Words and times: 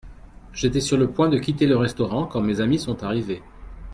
J'étais 0.51 0.81
sur 0.81 0.97
le 0.97 1.11
point 1.11 1.29
de 1.29 1.37
quitter 1.37 1.67
le 1.67 1.77
restaurant 1.77 2.25
quand 2.25 2.41
mes 2.41 2.59
amis 2.59 2.79
sont 2.79 3.03
arrivés. 3.03 3.43